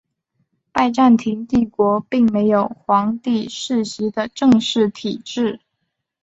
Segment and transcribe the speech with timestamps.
[0.71, 5.59] 拜占庭帝国并没有皇帝世袭的正式体制。